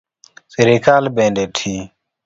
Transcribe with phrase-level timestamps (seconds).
[0.53, 1.73] Sirkal bende ti